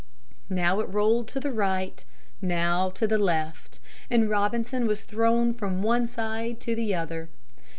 [0.49, 2.03] Now it rolled to the right,
[2.41, 3.79] now to the left.
[4.09, 7.29] And Robinson was thrown from one side to the other.